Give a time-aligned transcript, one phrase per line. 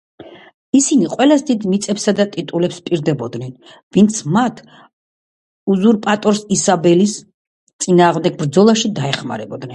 [0.77, 3.51] ისინი ყველას დიდ მიწებსა და ტიტულებს ჰპირდებოდნენ,
[3.97, 4.63] ვინც მათ
[5.75, 7.15] „უზურპატორი ისაბელის“
[7.87, 9.69] წინააღმდეგ ბრძოლაში დაეხმარებოდნენ.